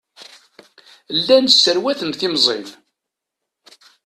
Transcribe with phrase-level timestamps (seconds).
[1.17, 2.65] Llan sserwaten timẓin.